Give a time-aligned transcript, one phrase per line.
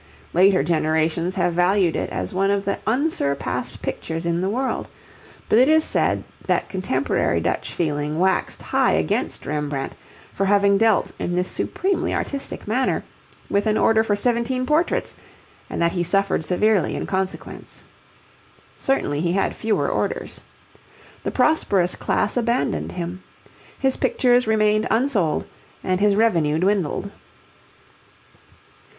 [0.33, 4.87] Later generations have valued it as one of the unsurpassed pictures in the world;
[5.47, 9.93] but it is said that contemporary Dutch feeling waxed high against Rembrandt
[10.33, 13.03] for having dealt in this supremely artistic manner
[13.47, 15.15] with an order for seventeen portraits,
[15.69, 17.83] and that he suffered severely in consequence.
[18.75, 20.41] Certainly he had fewer orders.
[21.23, 23.21] The prosperous class abandoned him.
[23.77, 25.45] His pictures remained unsold,
[25.83, 27.11] and his revenue dwindled.